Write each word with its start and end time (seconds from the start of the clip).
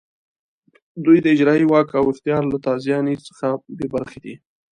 دوی 1.05 1.17
د 1.21 1.25
اجرایې 1.35 1.65
واک 1.71 1.89
او 1.99 2.05
اختیار 2.13 2.43
له 2.51 2.57
تازیاني 2.67 3.15
څخه 3.27 3.47
بې 3.77 3.87
برخې 3.93 4.19
دي. 4.25 4.35